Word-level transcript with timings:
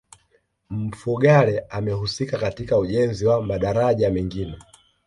mfugale 0.69 1.59
amehusika 1.69 2.37
katika 2.37 2.77
ujenzi 2.77 3.25
wa 3.25 3.41
madaraja 3.41 4.09
mengine 4.09 4.57